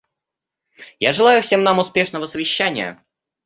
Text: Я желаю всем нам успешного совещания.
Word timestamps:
Я 0.99 1.11
желаю 1.11 1.43
всем 1.43 1.61
нам 1.63 1.77
успешного 1.77 2.25
совещания. 2.25 3.05